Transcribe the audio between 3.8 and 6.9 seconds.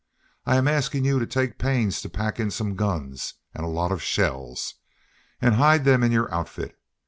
of shells. And hide them in your outfit.